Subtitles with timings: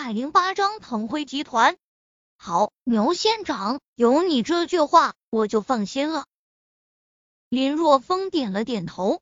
[0.00, 1.76] 百零八章腾辉集团。
[2.36, 6.24] 好，牛县长，有你这句话，我就放心了。
[7.48, 9.20] 林若风点了点头。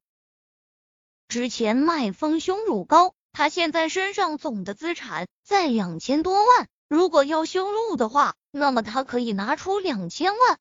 [1.28, 6.68] 之前卖丰胸乳膏，他现在身上总的资产在两千多万。
[6.88, 10.58] 如果要修路的话，那么他可以拿出两千万，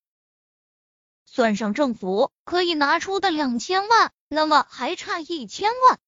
[1.26, 6.00] 算上政府可以拿出的两千万，那么还差一千万。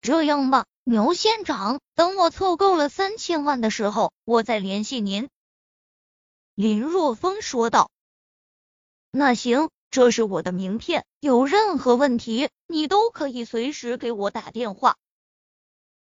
[0.00, 5.28] 这样吧，牛县长，等我凑够了三千万的时候，我再联系您。”
[6.54, 7.90] 林若风说道。
[9.12, 14.96] “那行，这是我的名片，有任何问题，你都可以随时给我打电话。”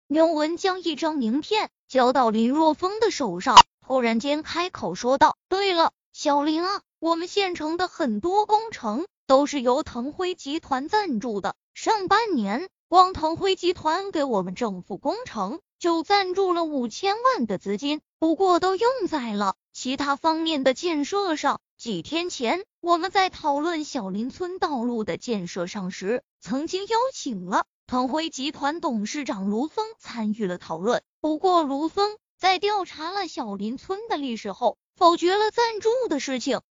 [0.06, 1.70] 牛文将一张名片。
[1.86, 11.54] 交到林若风的手上，突然间开口说道：“对了，小林啊，我们县城的很多工程都是由腾辉集团赞助的。
[11.72, 21.60] 上半年，光腾辉集团给我们政府工程就赞助了五千万的资金，不过都用在了其他方面的建设上。
[21.76, 36.62] 几天前，我们在讨论小林村道路的建设上时，曾经邀请了。”腾辉集团董事长卢峰参与了讨论，不过卢峰在调查了小林村的历史后，否决了赞助的事情。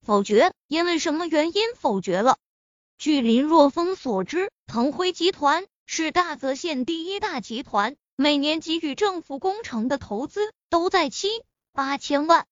[0.00, 0.52] 否决？
[0.66, 2.38] 因为什么原因否决了？
[2.96, 11.28] 据林若风所知，腾辉集团是大泽县第一大集团，每年给予政府工程的投资都在七
[11.74, 12.46] 八千万。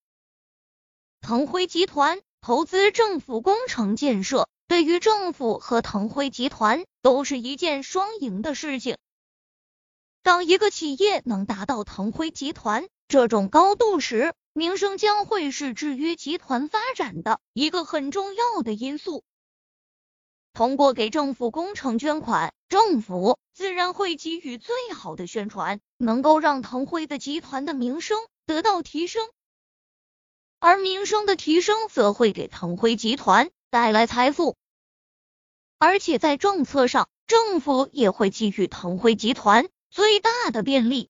[1.23, 4.51] 腾辉集团投资政府工程建设。
[4.69, 8.99] 对于政府和腾辉集团都是一件双赢的事情。
[10.23, 19.25] 当一个企业能达到腾辉集团这种高度时，名声将会是制约集团发展的一个很重要的因素。
[20.61, 29.27] 通过给政府工程捐款，政府自然会给予最好的宣传，能够让腾辉的集团的名声得到提升，
[30.59, 34.55] 而名声的提升则会给腾辉集团带来财富。
[35.79, 41.09] 而且在政策上，政府也会给予腾辉集团最大的便利。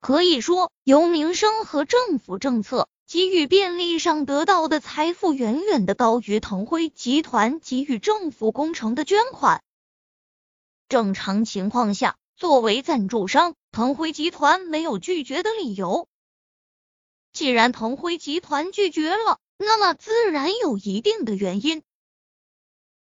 [0.00, 9.62] 可以说，由民生和政府政策给予便利上得到的财富，远远的高于腾辉集团给予政府工程的捐款。
[10.86, 16.08] 正常情况下，作为赞助商，腾辉集团没有拒绝的理由。
[17.32, 21.82] 既然腾辉集团拒绝了，那么自然有一定的原因。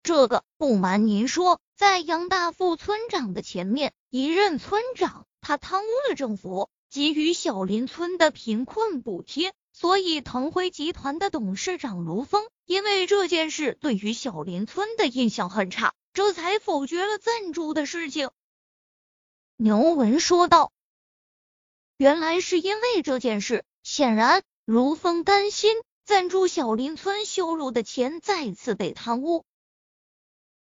[0.03, 18.31] 这个不瞒您说，在杨大富村长的前面一任村长，他贪污了政府给予小林村的贫困补贴，所以腾辉集团的董事长卢峰因为这件事对于小林村的印象很差，这才否决了赞助的事情。
[19.57, 20.73] 牛文说道
[21.97, 29.45] ：“原来是因为这件事，显然卢峰担心赞助小林村修路的钱再次被贪污。”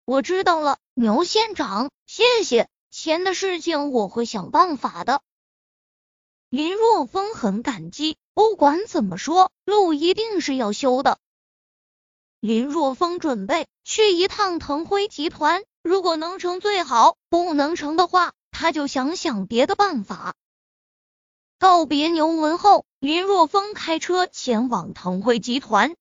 [0.06, 2.70] 我知道了，牛县长，谢谢。
[2.90, 5.22] 钱的事情我会想办法的。
[6.50, 11.20] 林若风很感激，不管怎么说，路一定是要修的。
[12.40, 20.36] 林若风准备去一趟腾辉集团，如果能成最好，不能成的话，他就想想别的办法。
[21.60, 25.98] 告别牛文后，林若风开车前往腾辉集团。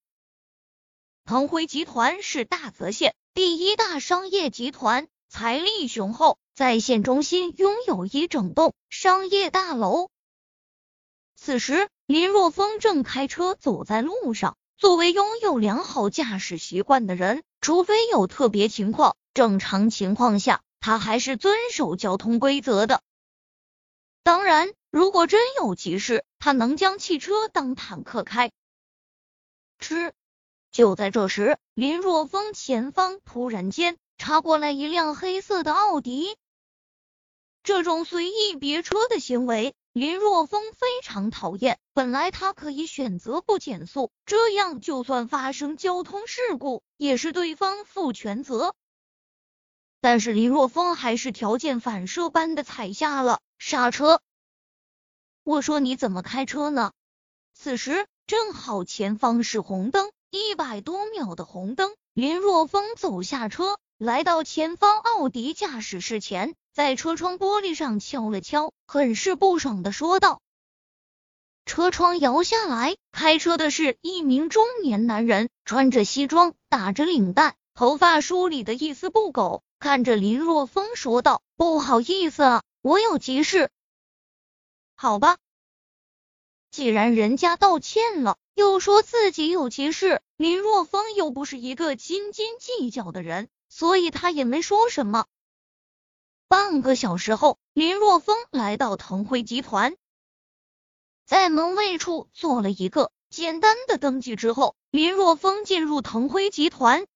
[1.25, 3.17] 腾辉集团是大泽县。
[3.35, 10.09] 第一大商业集团财力雄厚，在县中心拥有一整栋商业大楼。
[11.47, 14.57] 此时，林若风正开车走在路上。
[14.77, 23.01] 作为拥有良好驾驶习惯的人，除非有特别情况，正常情况下他还是遵守交通规则的。
[24.25, 28.51] 当然，如果真有急事，他能将汽车当坦克开。
[29.79, 30.13] 吃。
[30.73, 36.37] 就在这时，林若风前方突然间插过来一辆黑色的奥迪。
[37.63, 41.79] 这种随意别车的行为，林若风非常讨厌。
[41.95, 48.75] 本来他可以选择不减速，这样就算发生交通事故，也是对方负全责。
[50.03, 54.21] 但是林若风还是条件反射般的踩下了刹车。
[55.45, 56.93] 我说你怎么开车呢？
[57.55, 60.11] 此时正好前方是红灯。
[60.29, 70.43] 一百多秒的红灯，林若风走下车，来到前方奥迪驾驶室前，在车窗玻璃上敲了敲，很是不爽的说道
[71.65, 83.71] ：“车窗摇下来，开车的是一名中年男人，穿着西装，打着领带，头发梳理的一丝不苟，看着林若风说道：‘不好意思啊，我有急事。’
[84.97, 85.39] 好吧，
[86.71, 95.25] 既然人家道歉了，又说自己有急事，林若风又不是一个斤斤计较的人，所以他也没说什么。
[96.49, 99.97] 半个小时后，林若风来到腾辉集团，
[101.25, 107.07] 在门卫处做了一个简单的登记之后，林若风进入腾辉集团。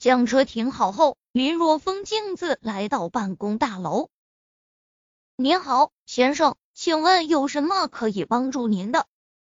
[0.00, 4.08] 将车停好后，林若风径自来到办公大楼。
[5.36, 9.06] 您好，先生，请问有什么可以帮助您的？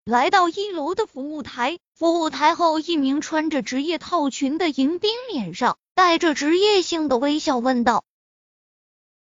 [0.04, 8.04] 来到一楼的服务台，服务台后，一名穿着职业套裙的迎宾脸上带着职业性的微笑问道。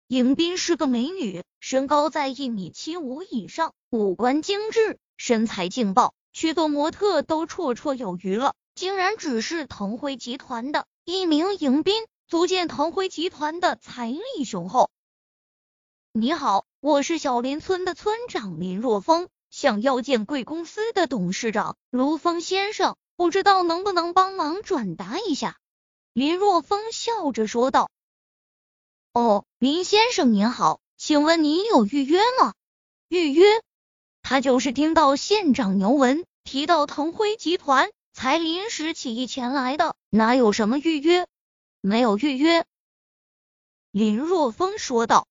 [0.08, 10.86] 迎宾是个美女，身高在一米七五以上，五官精致，身材劲爆，许多模特都绰绰有余了，竟然只是腾辉集团的。
[11.04, 14.90] 一名迎宾，足见腾辉集团的财力雄厚。
[16.14, 25.58] 你好，我是小林村的村长林若风，想要见贵公司的董事长卢峰先生，不知道能不能帮忙转达一下？
[26.14, 27.90] 林若风笑着说道。
[29.18, 32.54] 哦，林先生您好，请问您有预约吗？
[33.10, 33.48] 预约？
[34.22, 37.90] 他就是听到县长牛文提到腾辉集团。
[38.14, 41.26] 才临时起意前来的，哪有什么预约？
[41.82, 42.64] 没有预约。
[43.90, 45.28] 林若风说道。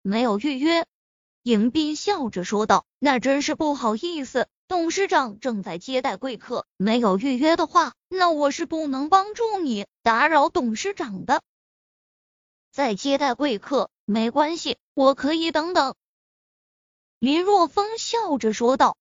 [0.00, 0.86] 没有预约。
[1.42, 11.42] 迎宾笑着说道：“那真是不好意思，董事长正在接待贵客，没有预约的话，那我是不能帮助你，打扰董事长的。
[12.72, 15.94] 在接待贵客，没关系，我可以等等。”
[17.20, 18.96] 林若风笑着说道。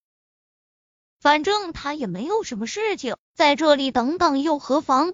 [1.19, 5.13] 反正他也没有什么事情，在这里等等又何妨？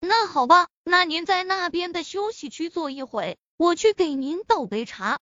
[0.00, 5.18] 那好吧，那您在那边的休息区坐一会，我去给您倒杯茶。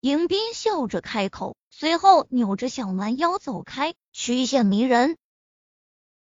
[0.00, 5.16] 迎宾笑着开口，随后扭着小蛮腰走开，曲线迷人。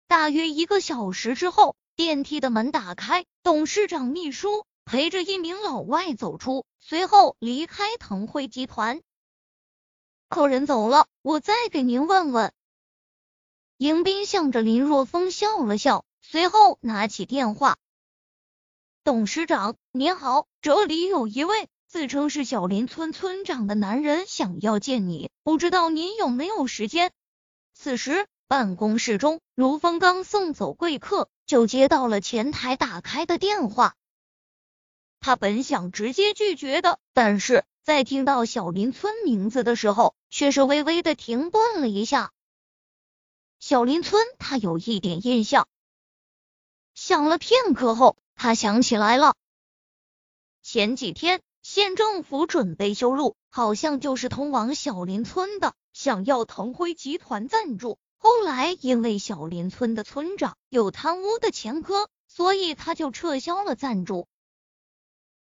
[0.07, 9.01] 大约一个小时之后，电梯的门打开，董事长秘书陪着一名老外走出，随后离开腾辉集团。
[10.27, 12.51] 客人走了，我再给您问问。
[13.77, 17.77] 迎宾向着林若风笑了笑，随后拿起电话。
[19.05, 27.13] 董事长您好，这里有一位自称是小林村村长的男人想要见你，不知道您有没有时间？
[27.73, 33.95] 此时办公室中，如风刚送走贵客，就接到了前台打开的电话。
[35.19, 37.65] 他本想直接拒绝的，但是。
[37.83, 42.31] 在听到小林村名字的时候，却是微微的停顿了一下。
[43.59, 45.67] 小林村，他有一点印象。
[46.95, 49.35] 想了片刻后，他想起来了。
[50.63, 57.99] 前几天县政府准备修路，好像就是通往小林村的，想要腾辉集团赞助。
[58.25, 64.27] 后来因为小林村的村长有贪污的前科，所以他就撤销了赞助。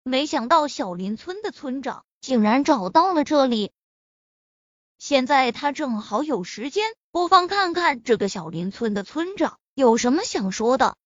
[0.04, 2.04] 没想到小林村的村长。
[2.20, 3.72] 竟然找到了这里，
[4.98, 10.96] 现在他正好有时间，不妨看看这个小林村的村长有什么想说的。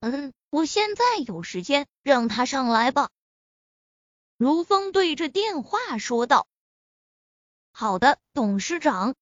[0.00, 3.10] 嗯，我现在有时间，让他上来吧。
[4.36, 6.46] 如风对着电话说道
[7.72, 9.14] ：“好的，董事长。”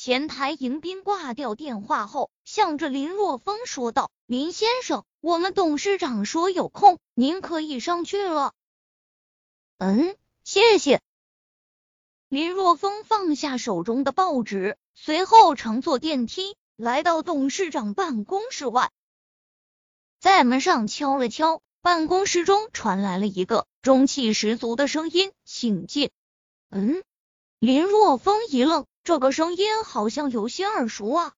[0.00, 8.54] 前台迎宾挂掉电话后，向着林若风说道：“林先生，我们董事长说有空，您可以上去了。”
[9.78, 10.14] 嗯，
[10.44, 11.02] 谢谢。
[12.28, 18.92] 林若风放下手中的报纸，随后乘坐电梯来到董事长办公室外，
[20.20, 26.12] 在门上敲了敲，办公室中传来了一个中气十足的声音：“请进。”
[26.70, 27.02] 嗯，
[27.58, 31.32] 林若风一愣，这个声音好像有些耳熟啊。